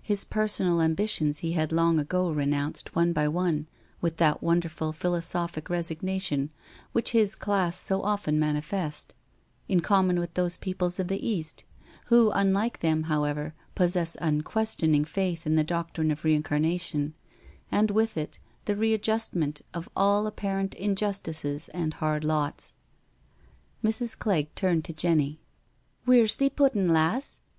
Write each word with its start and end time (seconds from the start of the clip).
His 0.00 0.24
personal 0.24 0.78
ambi 0.78 1.06
tions 1.06 1.40
he 1.40 1.52
had 1.52 1.70
long 1.70 1.98
ago 1.98 2.30
renounced 2.30 2.96
one 2.96 3.12
by 3.12 3.28
one, 3.28 3.66
with 4.00 4.16
that 4.16 4.42
wonderful 4.42 4.90
philosophic 4.94 5.68
resignation 5.68 6.48
which 6.92 7.10
his 7.10 7.34
class 7.34 7.78
so 7.78 8.00
often 8.02 8.38
manifest, 8.38 9.14
in 9.68 9.80
common 9.80 10.18
with 10.18 10.32
those 10.32 10.56
peoples 10.56 10.98
of 10.98 11.08
the 11.08 11.28
East, 11.28 11.64
who, 12.06 12.30
unlike 12.30 12.78
them 12.80 13.02
however, 13.02 13.52
possess 13.74 14.16
unquestioning 14.18 15.04
faith 15.04 15.46
in 15.46 15.56
the 15.56 15.62
doctrine 15.62 16.10
of 16.10 16.24
reincarnation, 16.24 17.12
and 17.70 17.90
with 17.90 18.16
it 18.16 18.36
in 18.38 18.42
the 18.72 18.76
readjustment 18.76 19.60
of 19.74 19.90
all 19.94 20.26
apparent 20.26 20.72
injustices 20.72 21.68
and 21.74 21.92
hard 21.92 22.24
lots. 22.24 22.72
Mrs. 23.84 24.18
Clegg 24.18 24.54
turned 24.54 24.86
to 24.86 24.94
Jenny. 24.94 25.38
Wheer's 26.06 26.36
thee 26.36 26.48
put 26.48 26.74
un, 26.74 26.88
lass? 26.88 27.42